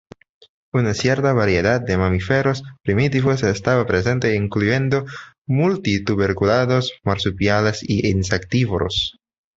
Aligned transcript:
Una 0.73 0.95
cierta 0.95 1.31
variedad 1.31 1.79
de 1.79 1.95
mamíferos 1.95 2.63
primitivos 2.83 3.43
estaba 3.43 3.85
presente 3.85 4.33
incluyendo 4.35 5.05
multituberculados, 5.45 6.93
marsupiales 7.03 7.83
e 7.83 8.09
insectívoros. 8.09 9.19